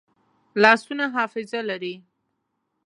لاسونه 0.61 1.05
حافظه 1.15 1.59
لري 1.69 1.95